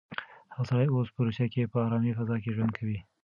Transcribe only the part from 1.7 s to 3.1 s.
په ارامه فضا کې ژوند کوي.